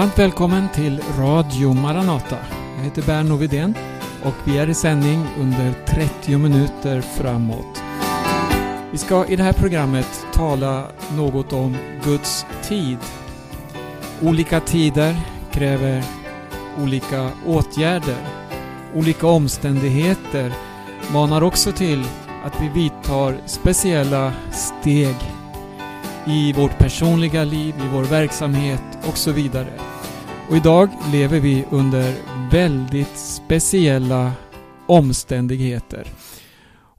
[0.00, 2.38] Varmt välkommen till Radio Maranata.
[2.76, 3.74] Jag heter Berno Widén
[4.22, 7.82] och vi är i sändning under 30 minuter framåt.
[8.92, 10.86] Vi ska i det här programmet tala
[11.16, 12.98] något om Guds tid.
[14.22, 15.16] Olika tider
[15.52, 16.04] kräver
[16.82, 18.26] olika åtgärder.
[18.94, 20.52] Olika omständigheter
[21.12, 22.04] manar också till
[22.44, 25.16] att vi vidtar speciella steg
[26.26, 29.89] i vårt personliga liv, i vår verksamhet och så vidare.
[30.50, 32.14] Och idag lever vi under
[32.50, 34.32] väldigt speciella
[34.86, 36.06] omständigheter.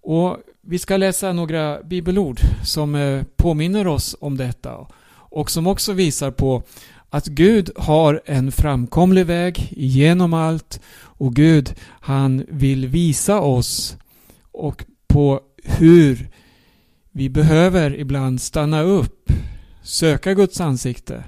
[0.01, 5.93] Och vi ska läsa några bibelord som eh, påminner oss om detta och som också
[5.93, 6.63] visar på
[7.09, 13.97] att Gud har en framkomlig väg genom allt och Gud han vill visa oss
[14.51, 16.29] och på hur
[17.11, 19.31] vi behöver ibland stanna upp,
[19.83, 21.23] söka Guds ansikte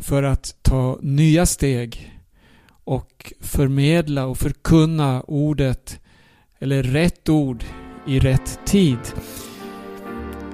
[0.00, 2.20] för att ta nya steg
[2.84, 6.00] och förmedla och förkunna ordet
[6.58, 7.64] eller rätt ord
[8.06, 8.98] i rätt tid.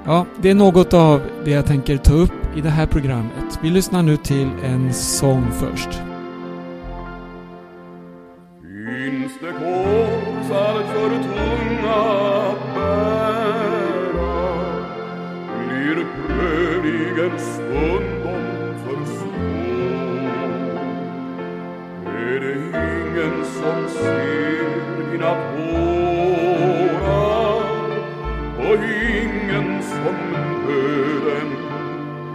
[0.05, 3.59] Ja, det är något av det jag tänker ta upp i det här programmet.
[3.63, 5.89] Vi lyssnar nu till en sång först.
[8.63, 13.77] Finns det korsar för tunga att bära
[15.69, 18.16] blir prövningen stund
[23.67, 24.71] som ser
[25.11, 27.63] dina tårar
[28.59, 28.77] och
[29.15, 30.17] ingen som
[30.67, 31.51] nöden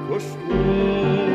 [0.08, 1.32] förstår?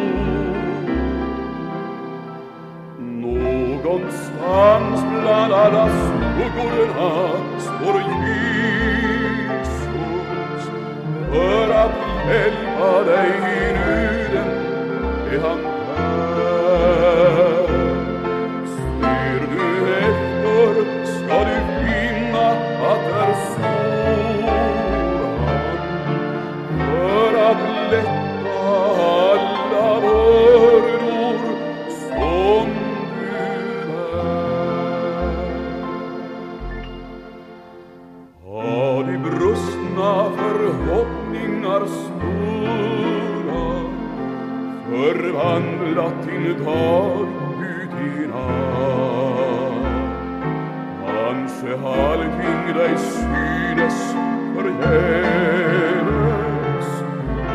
[2.98, 7.12] Någonstans bland alla skuggorna
[7.58, 9.70] står Jesus
[11.32, 11.96] för att
[12.28, 13.38] hjälpa dig i
[13.72, 14.50] nöden
[15.32, 15.75] är han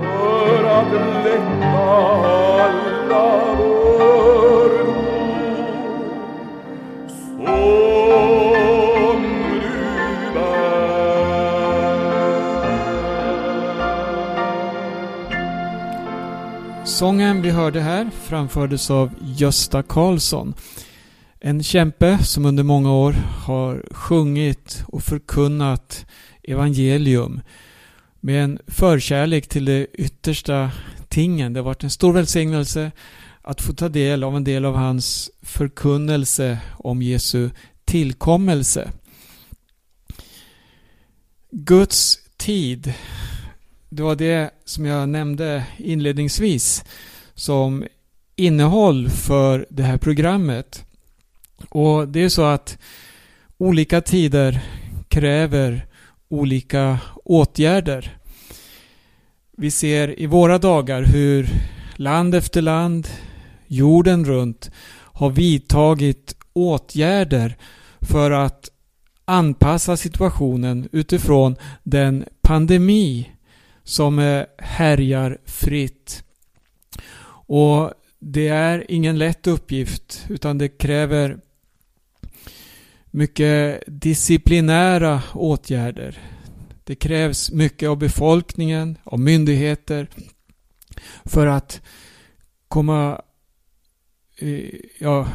[0.00, 0.92] för att
[1.24, 1.84] lätta
[2.62, 3.26] alla
[3.56, 4.72] bördor
[7.08, 7.81] som
[17.02, 20.54] Sången vi hörde här framfördes av Gösta Karlsson.
[21.40, 23.12] En kämpe som under många år
[23.46, 26.06] har sjungit och förkunnat
[26.42, 27.40] evangelium
[28.20, 30.70] med en förkärlek till det yttersta
[31.08, 31.52] tingen.
[31.52, 32.90] Det har varit en stor välsignelse
[33.42, 37.50] att få ta del av en del av hans förkunnelse om Jesu
[37.84, 38.90] tillkommelse.
[41.50, 42.94] Guds tid,
[43.94, 46.84] det var det som jag nämnde inledningsvis
[47.34, 47.84] som
[48.36, 50.84] innehåll för det här programmet.
[51.68, 52.78] Och det är så att
[53.58, 54.60] olika tider
[55.08, 55.86] kräver
[56.28, 58.16] olika åtgärder.
[59.56, 61.48] Vi ser i våra dagar hur
[61.96, 63.08] land efter land,
[63.66, 67.56] jorden runt, har vidtagit åtgärder
[68.00, 68.70] för att
[69.24, 73.31] anpassa situationen utifrån den pandemi
[73.84, 76.24] som eh, härjar fritt.
[77.46, 81.38] Och det är ingen lätt uppgift utan det kräver
[83.10, 86.18] mycket disciplinära åtgärder.
[86.84, 90.08] Det krävs mycket av befolkningen, av myndigheter
[91.24, 91.80] för att
[92.68, 93.22] komma
[94.38, 94.68] eh,
[94.98, 95.28] ja,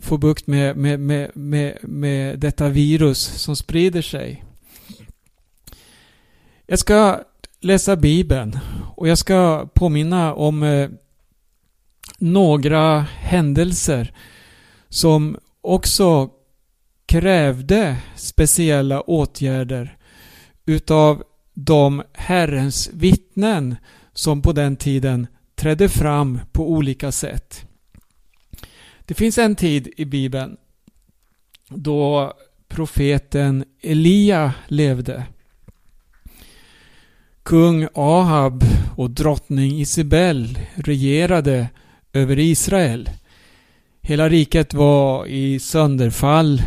[0.00, 4.44] få bukt med, med, med, med, med detta virus som sprider sig.
[6.66, 7.24] Jag ska
[7.62, 8.58] läsa Bibeln
[8.96, 10.90] och jag ska påminna om eh,
[12.18, 14.14] några händelser
[14.88, 16.30] som också
[17.06, 19.96] krävde speciella åtgärder
[20.66, 21.22] utav
[21.54, 23.76] de Herrens vittnen
[24.12, 27.66] som på den tiden trädde fram på olika sätt.
[29.06, 30.56] Det finns en tid i Bibeln
[31.68, 32.32] då
[32.68, 35.26] profeten Elia levde.
[37.42, 38.64] Kung Ahab
[38.96, 41.68] och drottning Isabel regerade
[42.12, 43.10] över Israel.
[44.00, 46.62] Hela riket var i sönderfall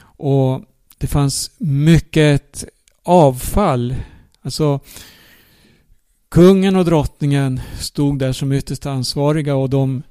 [0.00, 0.62] och
[0.98, 2.64] det fanns mycket
[3.02, 3.94] avfall.
[4.42, 4.80] Alltså
[6.28, 10.02] kungen och drottningen stod där som ytterst ansvariga och de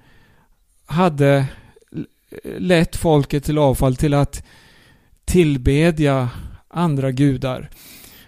[0.86, 1.46] hade
[2.58, 4.44] lett folket till avfall till att
[5.26, 6.30] tillbedja
[6.68, 7.70] andra gudar.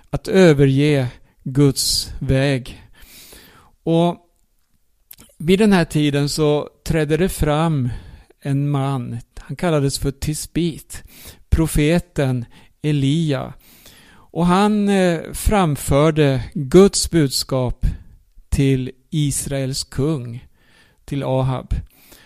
[0.10, 1.08] Att överge
[1.54, 2.84] Guds väg.
[3.84, 4.18] Och
[5.38, 7.90] vid den här tiden så trädde det fram
[8.42, 9.20] en man.
[9.38, 11.04] Han kallades för Tisbit.
[11.50, 12.46] Profeten
[12.82, 13.54] Elia.
[14.12, 17.86] Och han eh, framförde Guds budskap
[18.50, 20.48] till Israels kung,
[21.06, 21.74] till Ahab,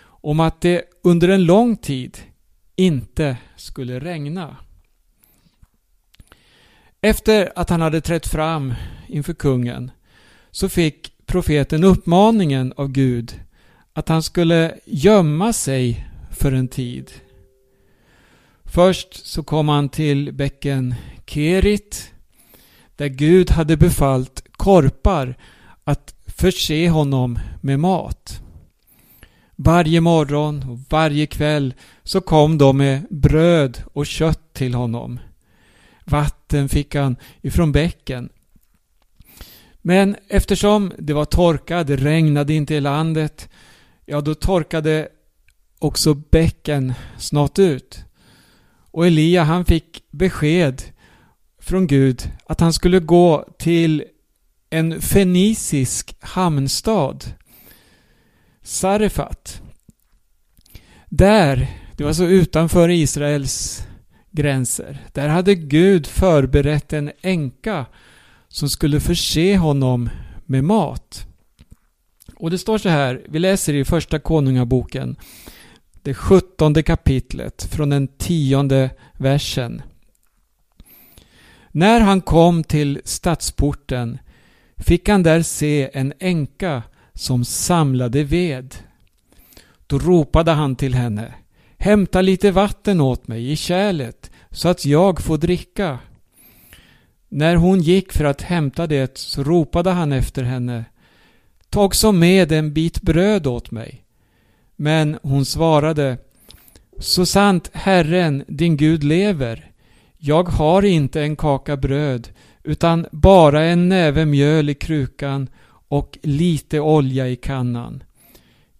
[0.06, 2.18] om att det under en lång tid
[2.75, 4.58] inte skulle regna.
[7.06, 8.74] Efter att han hade trätt fram
[9.08, 9.92] inför kungen
[10.52, 13.40] så fick profeten uppmaningen av Gud
[13.94, 17.12] att han skulle gömma sig för en tid.
[18.64, 20.96] Först så kom han till bäcken
[21.26, 22.12] Kerit
[22.96, 25.36] där Gud hade befallt korpar
[25.84, 28.42] att förse honom med mat.
[29.56, 31.74] Varje morgon och varje kväll
[32.04, 35.20] så kom de med bröd och kött till honom.
[36.06, 38.30] Vatten fick han ifrån bäcken.
[39.82, 43.50] Men eftersom det var torka, det regnade inte i landet,
[44.06, 45.08] ja då torkade
[45.80, 48.00] också bäcken snart ut.
[48.92, 50.82] Och Elia han fick besked
[51.60, 54.04] från Gud att han skulle gå till
[54.70, 57.25] en fenicisk hamnstad.
[58.62, 59.62] Sarefat.
[61.10, 63.84] Där, det var så utanför Israels
[64.34, 67.86] gränser, där hade Gud förberett en änka
[68.48, 70.10] som skulle förse honom
[70.46, 71.28] med mat.
[72.36, 75.16] Och det står så här, vi läser i första konungaboken,
[76.02, 79.82] det sjuttonde kapitlet från den tionde versen.
[81.72, 84.18] När han kom till stadsporten
[84.78, 88.75] fick han där se en änka som samlade ved.
[89.88, 91.34] Då ropade han till henne
[91.84, 96.00] Hämta lite vatten åt mig i kärlet så att jag får dricka.
[97.30, 100.86] När hon gick för att hämta det så ropade han efter henne
[101.70, 104.06] Ta också med en bit bröd åt mig.
[104.75, 106.18] Men hon svarade
[107.00, 109.72] Så sant Herren, din Gud, lever
[110.18, 112.30] jag har inte en kaka bröd
[112.63, 115.50] utan bara en näve mjöl i krukan
[115.88, 118.04] och lite olja i kannan.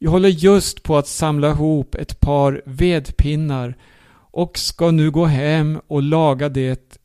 [0.04, 3.78] Jag håller just på att samla ihop ett par vedpinnar
[4.32, 7.00] och ska nu gå hem och laga det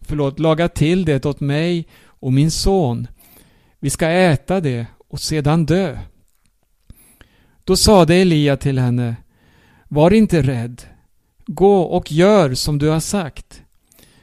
[0.00, 3.06] förlåt, laga till det åt mig och min son.
[3.78, 5.98] Vi ska äta det och sedan dö.
[7.64, 9.16] Då sade Elia till henne
[9.88, 10.82] Var inte rädd.
[11.46, 13.62] Gå och gör som du har sagt.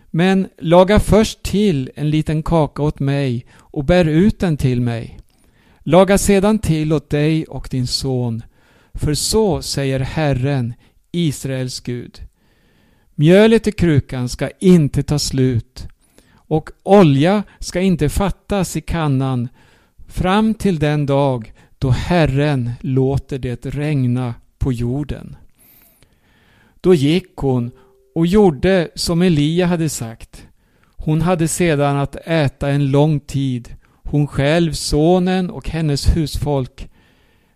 [0.05, 5.19] Men laga först till en liten kaka åt mig och bär ut den till mig.
[5.83, 8.43] Laga sedan till åt dig och din son,
[8.93, 10.73] för så säger Herren,
[11.11, 12.21] Israels Gud.
[13.15, 15.87] Mjölet i krukan ska inte ta slut
[16.33, 19.47] och olja ska inte fattas i kannan
[20.07, 25.35] fram till den dag då Herren låter det regna på jorden.
[26.81, 27.71] Då gick hon
[28.15, 30.47] och gjorde som Elia hade sagt.
[30.95, 36.89] Hon hade sedan att äta en lång tid, hon själv, sonen och hennes husfolk.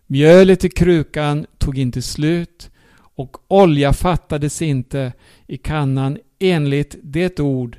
[0.07, 5.13] Mjölet i krukan tog inte slut och olja fattades inte
[5.47, 7.77] i kannan enligt det ord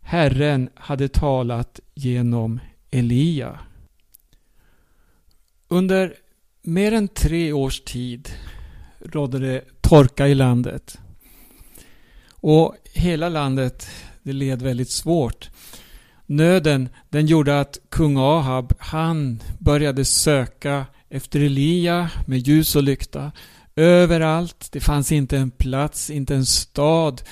[0.00, 3.58] Herren hade talat genom Elia.
[5.68, 6.14] Under
[6.62, 8.28] mer än tre års tid
[9.00, 10.98] rådde det torka i landet.
[12.30, 13.86] Och hela landet
[14.22, 15.50] det led väldigt svårt.
[16.26, 23.32] Nöden den gjorde att kung Ahab han började söka efter Elia med ljus och lykta.
[23.76, 24.68] Överallt.
[24.72, 27.22] Det fanns inte en plats, inte en stad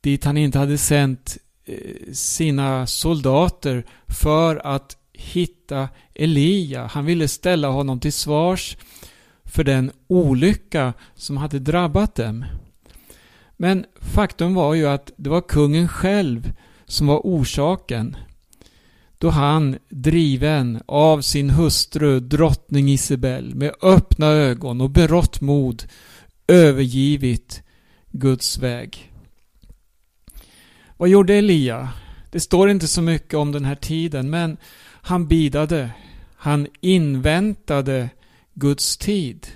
[0.00, 6.86] dit han inte hade sänt eh, sina soldater för att hitta Elia.
[6.86, 8.76] Han ville ställa honom till svars
[9.44, 12.44] för den olycka som hade drabbat dem.
[13.56, 16.52] Men faktum var ju att det var kungen själv
[16.94, 18.16] som var orsaken
[19.18, 25.84] då han, driven av sin hustru drottning Isabel med öppna ögon och berått mod
[26.48, 27.62] övergivit
[28.10, 29.12] Guds väg.
[30.96, 31.88] Vad gjorde Elia?
[32.30, 35.90] Det står inte så mycket om den här tiden men han bidade.
[36.36, 38.08] Han inväntade
[38.54, 39.46] Guds tid.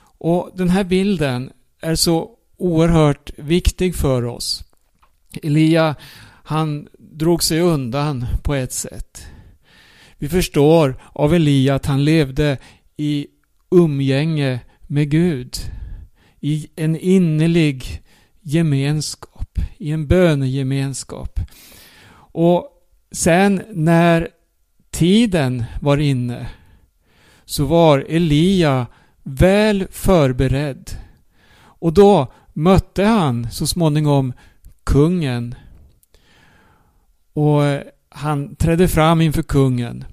[0.00, 1.50] Och den här bilden
[1.80, 4.64] är så oerhört viktig för oss.
[5.42, 5.94] Elia,
[6.44, 9.26] han drog sig undan på ett sätt.
[10.18, 12.58] Vi förstår av Elia att han levde
[12.96, 13.26] i
[13.70, 15.56] umgänge med Gud.
[16.40, 18.02] I en innerlig
[18.40, 21.40] gemenskap, i en bönegemenskap.
[22.32, 22.68] Och
[23.12, 24.28] sen när
[24.90, 26.48] tiden var inne
[27.44, 28.86] så var Elia
[29.22, 30.90] väl förberedd.
[31.60, 34.32] Och då mötte han så småningom
[34.84, 35.54] kungen.
[37.32, 37.62] Och
[38.08, 40.04] han trädde fram inför kungen.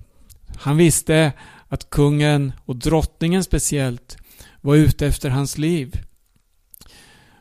[0.58, 1.32] Han visste
[1.68, 4.18] att kungen och drottningen speciellt
[4.62, 6.02] var ute efter hans liv.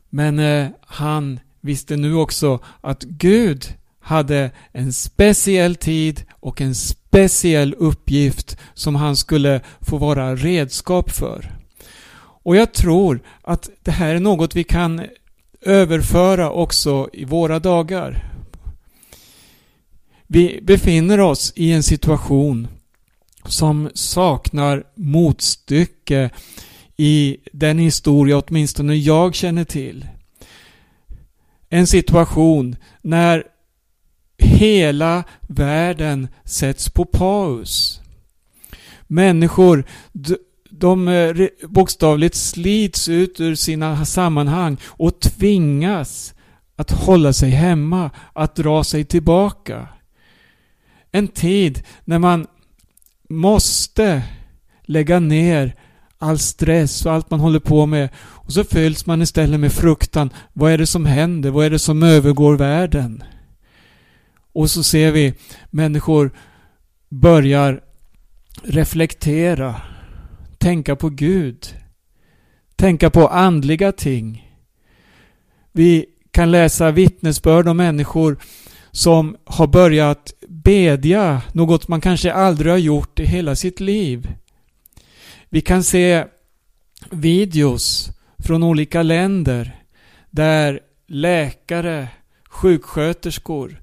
[0.08, 7.74] Men eh, han visste nu också att Gud hade en speciell tid och en speciell
[7.74, 11.52] uppgift som han skulle få vara redskap för.
[12.18, 15.06] Och jag tror att det här är något vi kan
[15.66, 18.24] överföra också i våra dagar.
[20.26, 22.68] Vi befinner oss i en situation
[23.44, 26.30] som saknar motstycke
[26.96, 30.06] i den historia åtminstone jag känner till.
[31.68, 33.44] En situation när
[34.38, 38.00] hela världen sätts på paus.
[39.06, 39.84] Människor
[40.78, 46.34] de eh, bokstavligt slits ut ur sina sammanhang och tvingas
[46.76, 49.88] att hålla sig hemma, att dra sig tillbaka.
[51.12, 52.46] En tid när man
[53.28, 54.22] måste
[54.82, 55.76] lägga ner
[56.18, 60.30] all stress och allt man håller på med och så fylls man istället med fruktan.
[60.52, 61.50] Vad är det som händer?
[61.50, 63.22] Vad är det som övergår världen?
[64.52, 65.34] Och så ser vi
[65.70, 66.30] människor
[67.08, 67.80] börjar
[68.62, 69.74] reflektera
[70.66, 71.74] tänka på Gud.
[72.76, 74.52] Tänka på andliga ting.
[75.72, 78.38] Vi kan läsa vittnesbörd om människor
[78.90, 84.28] som har börjat bedja, något man kanske aldrig har gjort i hela sitt liv.
[85.48, 86.24] Vi kan se
[87.10, 89.82] videos från olika länder
[90.30, 92.08] där läkare,
[92.48, 93.82] sjuksköterskor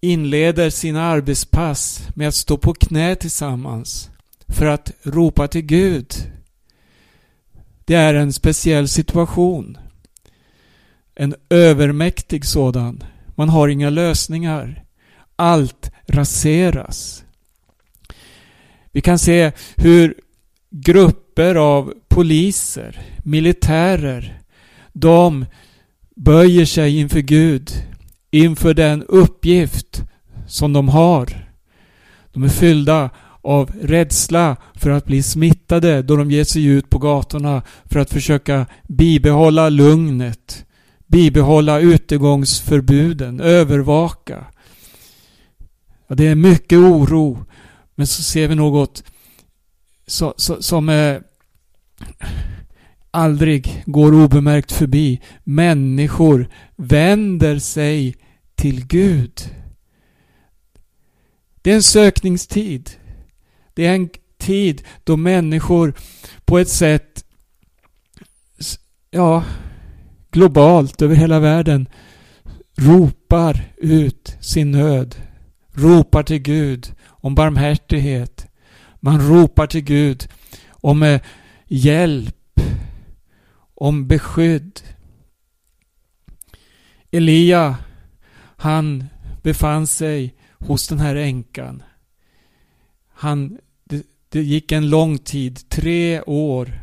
[0.00, 4.10] inleder sina arbetspass med att stå på knä tillsammans
[4.48, 6.14] för att ropa till Gud.
[7.84, 9.78] Det är en speciell situation.
[11.14, 13.04] En övermäktig sådan.
[13.34, 14.84] Man har inga lösningar.
[15.36, 17.24] Allt raseras.
[18.92, 20.14] Vi kan se hur
[20.70, 24.40] grupper av poliser, militärer,
[24.92, 25.46] de
[26.16, 27.70] böjer sig inför Gud,
[28.30, 30.02] inför den uppgift
[30.46, 31.50] som de har.
[32.32, 33.10] De är fyllda
[33.42, 38.10] av rädsla för att bli smittade då de ger sig ut på gatorna för att
[38.10, 40.64] försöka bibehålla lugnet,
[41.06, 44.44] bibehålla utegångsförbuden, övervaka.
[46.06, 47.44] Ja, det är mycket oro
[47.94, 49.04] Men så ser vi något
[50.06, 51.16] så, så, som eh,
[53.10, 55.20] aldrig går obemärkt förbi.
[55.44, 58.16] Människor vänder sig
[58.54, 59.54] till Gud.
[61.62, 62.90] Det är en sökningstid.
[63.78, 65.94] Det är en tid då människor
[66.44, 67.24] på ett sätt,
[69.10, 69.44] ja,
[70.30, 71.88] globalt över hela världen
[72.76, 75.14] ropar ut sin nöd.
[75.72, 78.46] Ropar till Gud om barmhärtighet.
[79.00, 80.28] Man ropar till Gud
[80.70, 81.20] om eh,
[81.66, 82.60] hjälp,
[83.74, 84.80] om beskydd.
[87.10, 87.76] Elia,
[88.56, 89.04] han
[89.42, 91.82] befann sig hos den här änkan.
[93.14, 93.58] Han,
[94.28, 96.82] det, gick en lång tid, tre år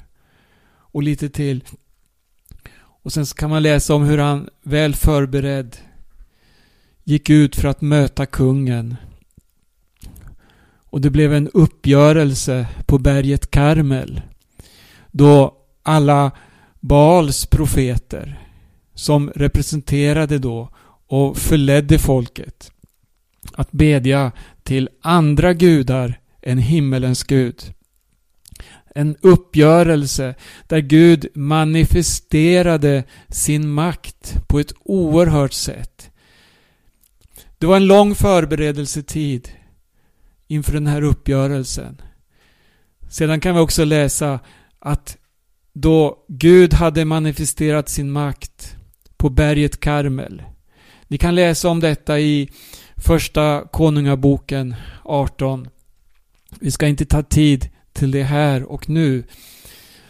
[0.68, 1.64] och lite till.
[2.78, 5.78] Och sen kan man läsa om hur han väl förberedd
[7.04, 8.96] gick ut för att möta kungen.
[10.76, 14.22] Och det blev en uppgörelse på berget Karmel.
[15.12, 16.32] Då alla
[16.80, 18.40] Baals profeter
[18.94, 20.70] som representerade då
[21.08, 22.72] och förledde folket
[23.54, 24.32] att bedja
[24.64, 27.74] till andra gudar en himmelens Gud.
[28.96, 30.36] En uppgörelse
[30.68, 36.12] där Gud manifesterade sin makt på ett oerhört sätt.
[37.58, 39.50] Det var en lång förberedelsetid
[40.48, 42.02] inför den här uppgörelsen.
[43.10, 44.40] Sedan kan vi också läsa
[44.80, 45.18] att
[45.74, 48.76] då Gud hade manifesterat sin makt
[49.18, 50.44] på berget Karmel.
[51.08, 52.50] Ni kan läsa om detta i
[52.96, 55.68] Första Konungaboken 18.
[56.60, 59.24] Vi ska inte ta tid till det här och nu.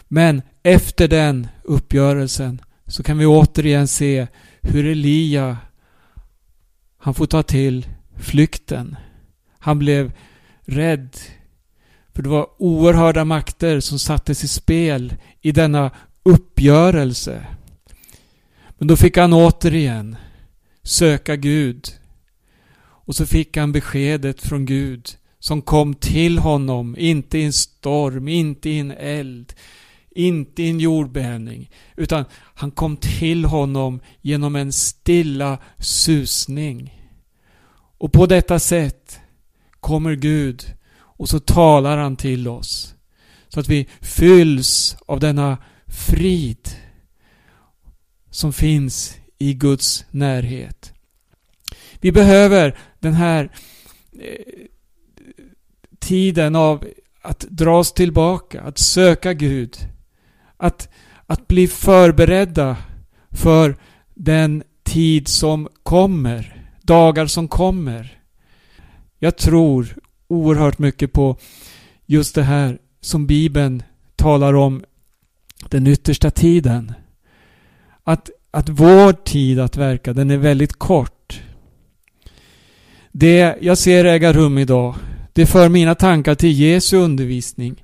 [0.07, 4.27] Men efter den uppgörelsen så kan vi återigen se
[4.61, 5.57] hur Elia
[6.97, 7.87] han får ta till
[8.17, 8.95] flykten.
[9.59, 10.11] Han blev
[10.61, 11.17] rädd.
[12.13, 15.91] För det var oerhörda makter som sattes i spel i denna
[16.23, 17.45] uppgörelse.
[18.77, 20.15] Men då fick han återigen
[20.83, 21.87] söka Gud.
[22.77, 25.09] Och så fick han beskedet från Gud
[25.45, 29.53] som kom till honom, inte i en storm, inte i en eld,
[30.11, 37.03] inte i en jordbävning, utan han kom till honom genom en stilla susning.
[37.97, 39.19] Och på detta sätt
[39.79, 42.95] kommer Gud och så talar han till oss.
[43.47, 46.69] Så att vi fylls av denna frid
[48.31, 50.93] som finns i Guds närhet.
[51.99, 53.51] Vi behöver den här
[54.19, 54.65] eh,
[56.05, 56.85] tiden av
[57.21, 59.77] att dra oss tillbaka, att söka Gud.
[60.57, 60.89] Att,
[61.25, 62.77] att bli förberedda
[63.31, 63.75] för
[64.13, 68.19] den tid som kommer, dagar som kommer.
[69.19, 69.95] Jag tror
[70.27, 71.37] oerhört mycket på
[72.05, 73.83] just det här som Bibeln
[74.15, 74.83] talar om
[75.69, 76.93] den yttersta tiden.
[78.03, 81.41] Att, att vår tid att verka, den är väldigt kort.
[83.11, 84.95] Det jag ser äga rum idag,
[85.35, 87.83] det för mina tankar till Jesu undervisning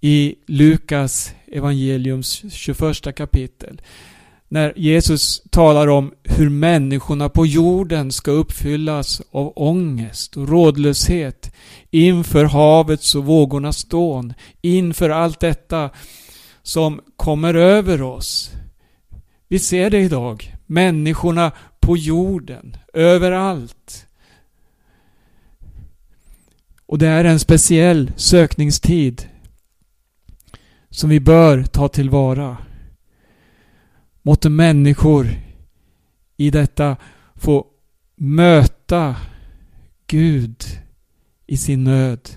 [0.00, 3.82] i Lukas evangeliums 21 kapitel.
[4.48, 11.54] När Jesus talar om hur människorna på jorden ska uppfyllas av ångest och rådlöshet
[11.90, 15.90] inför havets och vågornas dån, inför allt detta
[16.62, 18.50] som kommer över oss.
[19.48, 20.54] Vi ser det idag.
[20.66, 24.06] Människorna på jorden, överallt.
[26.90, 29.28] Och det är en speciell sökningstid
[30.88, 32.56] som vi bör ta tillvara.
[34.22, 35.28] Måtte människor
[36.36, 36.96] i detta
[37.34, 37.66] få
[38.16, 39.16] möta
[40.06, 40.64] Gud
[41.46, 42.28] i sin nöd.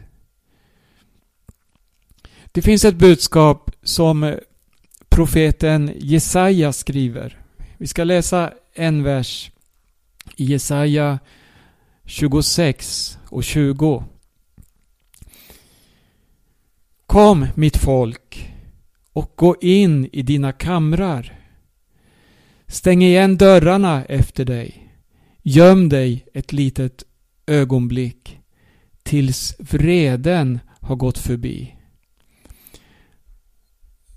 [2.52, 4.36] Det finns ett budskap som
[5.10, 7.46] profeten Jesaja skriver.
[7.78, 9.52] Vi ska läsa en vers
[10.36, 11.20] i Jesaja
[12.06, 14.04] 26 och 20.
[17.14, 18.54] Kom mitt folk
[19.14, 21.40] och gå in i dina kamrar.
[22.68, 24.94] Stäng igen dörrarna efter dig.
[25.42, 27.04] Göm dig ett litet
[27.46, 28.40] ögonblick
[29.04, 31.76] tills vreden har gått förbi.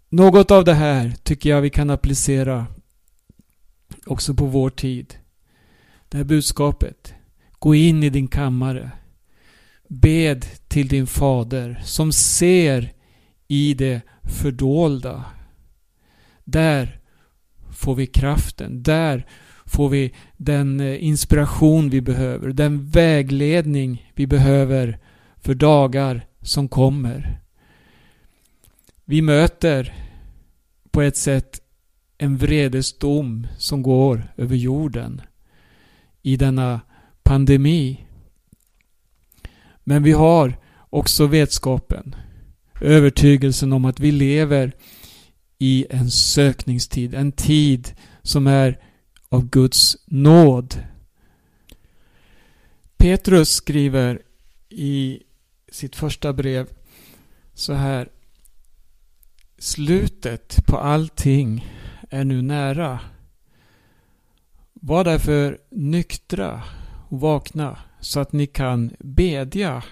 [0.08, 2.66] Något av det här tycker jag vi kan applicera
[4.06, 5.14] också på vår tid.
[6.08, 7.14] Det här budskapet.
[7.58, 8.90] Gå in i din kammare.
[9.88, 12.92] Bed till din fader som ser
[13.48, 15.24] i det fördolda.
[16.44, 17.00] Där
[17.70, 18.82] får vi kraften.
[18.82, 19.26] Där
[19.64, 22.52] får vi den eh, inspiration vi behöver.
[22.52, 24.98] Den vägledning vi behöver
[25.36, 27.40] för dagar som kommer.
[29.04, 29.94] Vi möter
[30.90, 31.60] på ett sätt
[32.18, 35.22] en vredesdom som går över jorden
[36.22, 36.80] i denna
[37.22, 38.05] pandemi.
[39.88, 40.58] Men vi har
[40.90, 42.14] också vetskapen,
[42.80, 44.72] övertygelsen om att vi lever
[45.58, 48.80] i en sökningstid, en tid som är
[49.28, 50.82] av Guds nåd.
[52.96, 54.22] Petrus skriver
[54.68, 55.22] i
[55.72, 56.68] sitt första brev
[57.54, 58.08] så här.
[59.58, 61.68] Slutet på allting
[62.10, 63.00] är nu nära.
[64.72, 66.62] Var därför nyktra
[67.08, 69.82] och vakna så att ni kan bedja.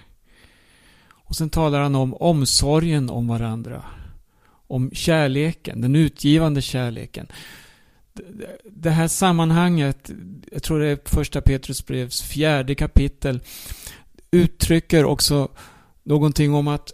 [1.09, 3.85] Och sen talar han om omsorgen om varandra.
[4.67, 7.27] Om kärleken, den utgivande kärleken.
[8.63, 10.11] Det här sammanhanget,
[10.51, 13.39] jag tror det är första Petrus brevs fjärde kapitel,
[14.31, 15.49] uttrycker också
[16.03, 16.93] någonting om att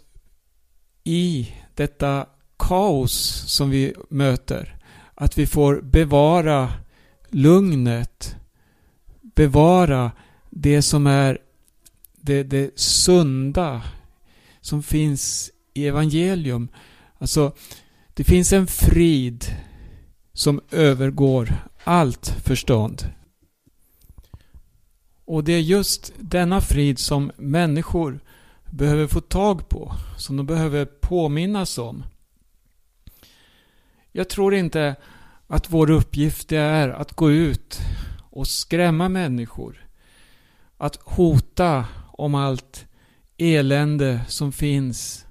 [1.04, 2.26] i detta
[2.58, 4.76] kaos som vi möter,
[5.14, 6.72] att vi får bevara
[7.28, 8.36] lugnet,
[9.20, 10.10] bevara
[10.54, 11.38] det som är
[12.20, 13.82] det, det sunda
[14.60, 16.68] som finns i evangelium.
[17.18, 17.52] Alltså,
[18.14, 19.44] det finns en frid
[20.32, 23.12] som övergår allt förstånd.
[25.24, 28.20] Och det är just denna frid som människor
[28.70, 32.04] behöver få tag på, som de behöver påminnas om.
[34.12, 34.96] Jag tror inte
[35.46, 37.80] att vår uppgift är att gå ut
[38.30, 39.86] och skrämma människor.
[40.82, 42.86] Att hota om allt
[43.38, 45.26] elände som finns.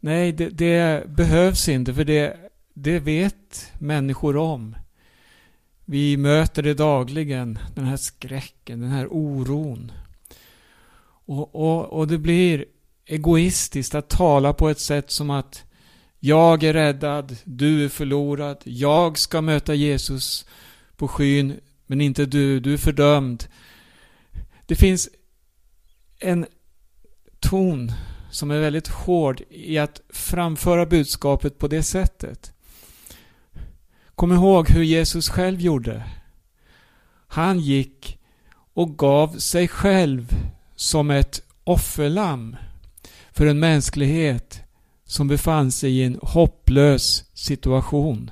[0.00, 2.36] Nej, det, det behövs inte för det,
[2.74, 4.76] det vet människor om.
[5.84, 9.92] Vi möter det dagligen, den här skräcken, den här oron.
[11.26, 12.64] Och, och, och det blir
[13.06, 15.64] egoistiskt att tala på ett sätt som att
[16.20, 20.46] jag är räddad, du är förlorad, jag ska möta Jesus
[20.96, 23.46] på skyn, men inte du, du är fördömd.
[24.66, 25.08] Det finns
[26.18, 26.46] en
[27.40, 27.92] ton
[28.30, 32.52] som är väldigt hård i att framföra budskapet på det sättet.
[34.14, 36.04] Kom ihåg hur Jesus själv gjorde.
[37.28, 38.18] Han gick
[38.74, 40.36] och gav sig själv
[40.76, 42.56] som ett offerlamm
[43.30, 44.62] för en mänsklighet
[45.04, 48.30] som befann sig i en hopplös situation.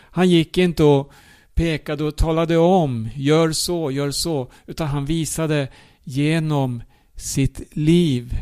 [0.00, 1.12] Han gick inte och
[1.58, 5.68] pekade och talade om, gör så, gör så, utan han visade
[6.04, 6.82] genom
[7.16, 8.32] sitt liv.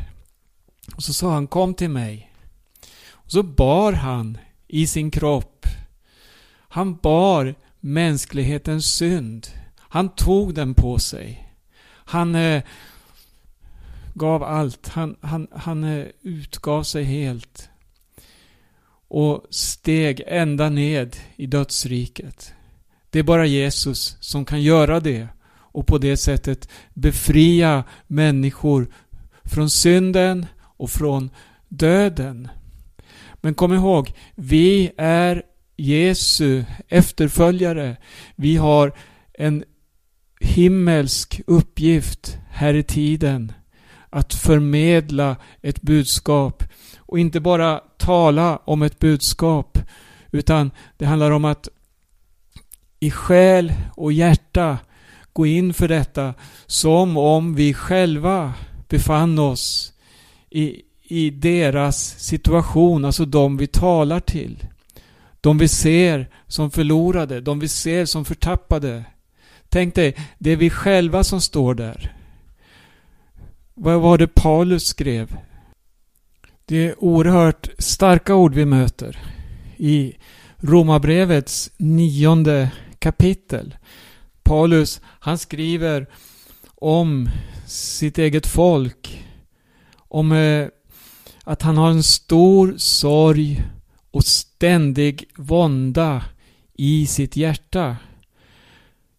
[0.96, 2.32] Och så sa han, kom till mig.
[3.10, 5.66] Och så bar han i sin kropp.
[6.58, 9.46] Han bar mänsklighetens synd.
[9.78, 11.52] Han tog den på sig.
[11.88, 12.62] Han eh,
[14.14, 14.88] gav allt.
[14.88, 17.68] Han, han, han eh, utgav sig helt.
[19.08, 22.52] Och steg ända ned i dödsriket.
[23.16, 28.88] Det är bara Jesus som kan göra det och på det sättet befria människor
[29.44, 31.30] från synden och från
[31.68, 32.48] döden.
[33.34, 35.42] Men kom ihåg, vi är
[35.76, 37.96] Jesu efterföljare.
[38.34, 38.92] Vi har
[39.32, 39.64] en
[40.40, 43.52] himmelsk uppgift här i tiden
[44.10, 46.64] att förmedla ett budskap
[46.98, 49.78] och inte bara tala om ett budskap
[50.30, 51.68] utan det handlar om att
[53.00, 54.78] i själ och hjärta
[55.32, 56.34] gå in för detta
[56.66, 58.54] som om vi själva
[58.88, 59.92] befann oss
[60.50, 64.66] i, i deras situation, alltså de vi talar till.
[65.40, 69.04] De vi ser som förlorade, de vi ser som förtappade.
[69.68, 72.16] Tänk dig, det är vi själva som står där.
[73.74, 75.36] Vad var det Paulus skrev?
[76.64, 79.18] Det är oerhört starka ord vi möter
[79.76, 80.16] i
[80.56, 82.70] Romarbrevets nionde
[83.06, 83.76] kapitel.
[84.42, 86.06] Paulus, han skriver
[86.74, 87.28] om
[87.66, 89.24] sitt eget folk.
[89.96, 90.68] Om eh,
[91.44, 93.62] att han har en stor sorg
[94.10, 96.24] och ständig vånda
[96.74, 97.96] i sitt hjärta.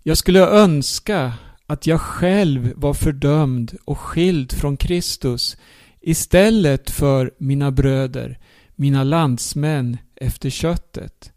[0.04, 1.34] Jag skulle önska
[1.68, 5.58] att jag själv var fördömd och skild från Kristus
[6.02, 8.40] istället för mina bröder,
[8.76, 11.32] mina landsmän efter köttet.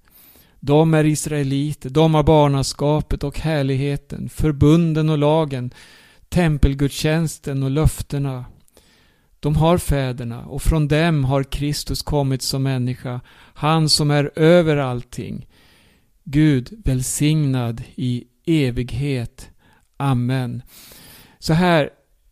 [0.60, 5.70] De är israeliter, de har barnaskapet och härligheten, förbunden och lagen,
[6.28, 8.44] tempelgudstjänsten och löftena.
[9.40, 13.20] De har fäderna och från dem har Kristus kommit som människa,
[13.54, 15.46] han som är över allting.
[16.24, 19.50] Gud välsignad i evighet.
[19.96, 20.62] Amen.
[21.38, 21.90] Så här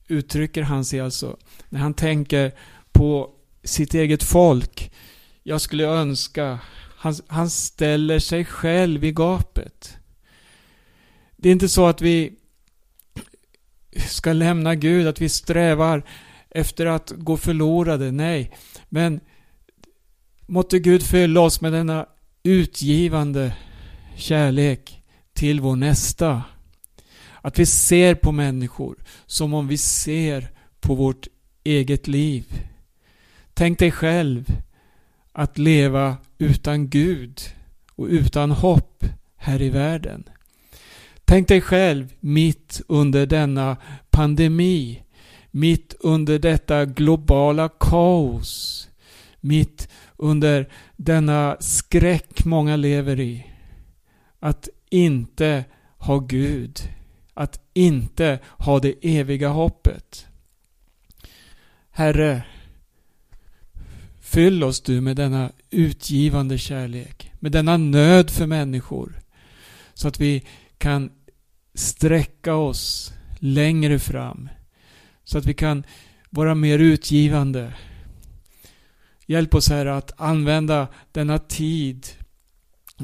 [0.08, 1.36] uttrycker han sig alltså
[1.68, 2.52] när han tänker
[2.92, 3.30] på
[3.64, 4.92] sitt eget folk.
[5.42, 6.58] Jag skulle önska,
[7.00, 9.98] han, han ställer sig själv i gapet.
[11.36, 12.32] Det är inte så att vi
[14.08, 16.02] ska lämna Gud, att vi strävar
[16.50, 18.12] efter att gå förlorade.
[18.12, 18.56] Nej,
[18.88, 19.20] men
[20.46, 22.06] måtte Gud fylla oss med denna
[22.42, 23.52] utgivande
[24.16, 26.42] kärlek till vår nästa.
[27.40, 31.26] Att vi ser på människor som om vi ser på vårt
[31.64, 32.68] eget liv.
[33.54, 34.52] Tänk dig själv
[35.38, 37.40] att leva utan Gud
[37.94, 39.04] och utan hopp
[39.36, 40.24] här i världen.
[41.24, 43.76] Tänk dig själv mitt under denna
[44.10, 45.02] pandemi,
[45.50, 48.88] mitt under detta globala kaos,
[49.40, 53.46] mitt under denna skräck många lever i.
[54.40, 55.64] Att inte
[55.98, 56.80] ha Gud,
[57.34, 60.26] att inte ha det eviga hoppet.
[61.90, 62.42] Herre,
[64.30, 69.20] fyll oss du med denna utgivande kärlek, med denna nöd för människor,
[69.94, 70.44] så att vi
[70.78, 71.10] kan
[71.74, 74.48] sträcka oss längre fram.
[75.24, 75.84] Så att vi kan
[76.30, 77.74] vara mer utgivande.
[79.26, 82.06] Hjälp oss Herre att använda denna tid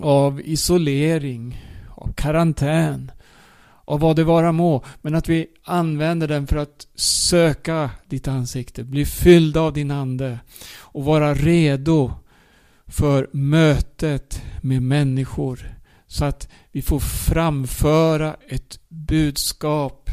[0.00, 3.10] av isolering, av karantän,
[3.84, 4.84] av vad det vara må.
[5.02, 10.38] Men att vi använder den för att söka ditt ansikte, bli fyllda av din Ande
[10.78, 12.12] och vara redo
[12.86, 15.74] för mötet med människor
[16.06, 20.10] så att vi får framföra ett budskap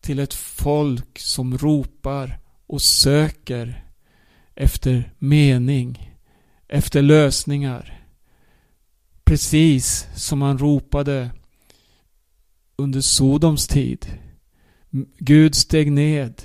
[0.00, 3.84] till ett folk som ropar och söker
[4.54, 6.14] efter mening,
[6.68, 8.04] efter lösningar.
[9.24, 11.30] Precis som man ropade
[12.82, 14.06] under Sodoms tid.
[15.18, 16.42] Gud steg ned.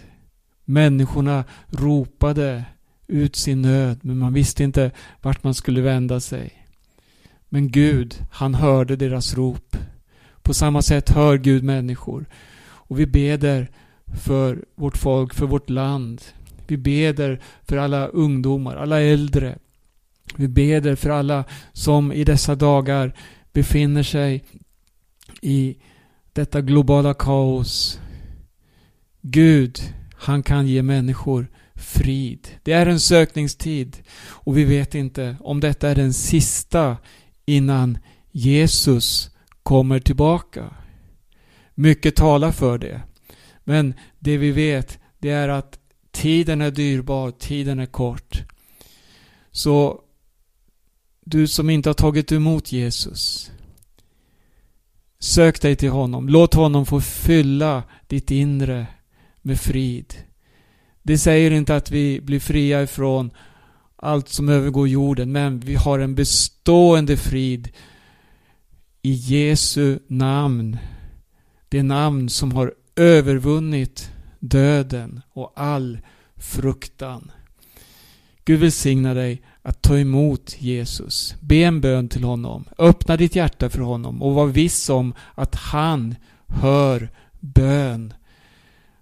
[0.65, 2.65] Människorna ropade
[3.07, 4.91] ut sin nöd men man visste inte
[5.21, 6.53] vart man skulle vända sig.
[7.49, 9.77] Men Gud, han hörde deras rop.
[10.41, 12.25] På samma sätt hör Gud människor.
[12.63, 13.71] Och vi beder
[14.23, 16.21] för vårt folk, för vårt land.
[16.67, 19.57] Vi beder för alla ungdomar, alla äldre.
[20.35, 21.43] Vi beder för alla
[21.73, 23.13] som i dessa dagar
[23.51, 24.43] befinner sig
[25.41, 25.75] i
[26.33, 27.99] detta globala kaos.
[29.21, 29.79] Gud,
[30.15, 32.47] han kan ge människor frid.
[32.63, 36.97] Det är en sökningstid och vi vet inte om detta är den sista
[37.45, 37.97] innan
[38.31, 39.29] Jesus
[39.63, 40.73] kommer tillbaka.
[41.75, 43.01] Mycket talar för det.
[43.63, 45.79] Men det vi vet, det är att
[46.11, 48.43] tiden är dyrbar, tiden är kort.
[49.51, 50.01] Så
[51.25, 53.51] du som inte har tagit emot Jesus,
[55.23, 56.29] sök dig till honom.
[56.29, 58.87] Låt honom få fylla ditt inre
[59.41, 60.13] med frid.
[61.03, 63.31] Det säger inte att vi blir fria ifrån
[63.95, 67.69] allt som övergår jorden, men vi har en bestående frid
[69.01, 70.77] i Jesu namn.
[71.69, 75.99] Det namn som har övervunnit döden och all
[76.35, 77.31] fruktan.
[78.45, 81.35] Gud välsigna dig att ta emot Jesus.
[81.39, 82.65] Be en bön till honom.
[82.77, 86.15] Öppna ditt hjärta för honom och var viss om att han
[86.47, 88.13] hör bön.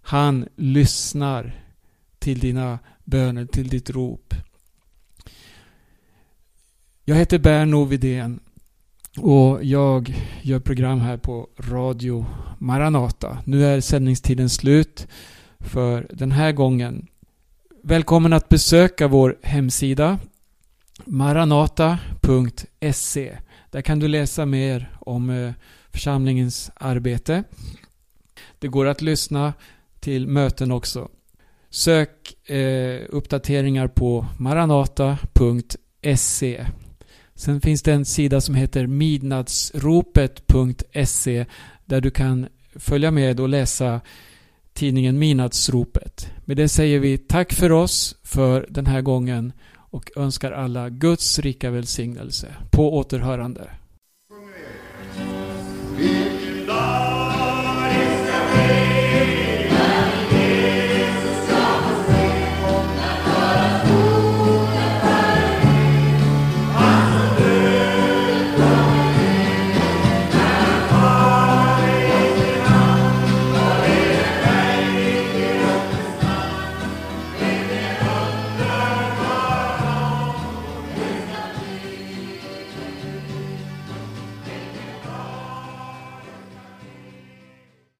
[0.01, 1.55] Han lyssnar
[2.19, 4.33] till dina böner, till ditt rop.
[7.05, 8.39] Jag heter Berno Vidén
[9.17, 12.25] och jag gör program här på Radio
[12.57, 13.37] Maranata.
[13.45, 15.07] Nu är sändningstiden slut
[15.59, 17.07] för den här gången.
[17.83, 20.19] Välkommen att besöka vår hemsida
[21.05, 23.37] maranata.se.
[23.69, 25.51] Där kan du läsa mer om eh,
[25.89, 27.43] församlingens arbete.
[28.59, 29.53] Det går att lyssna
[29.99, 31.09] till möten också.
[31.69, 36.65] Sök eh, uppdateringar på maranata.se
[37.41, 41.45] Sen finns det en sida som heter midnattsropet.se
[41.85, 44.01] där du kan följa med och läsa
[44.73, 46.29] tidningen Midnattsropet.
[46.45, 49.53] Med det säger vi tack för oss för den här gången
[49.91, 52.55] och önskar alla Guds rika välsignelse.
[52.71, 53.69] På återhörande.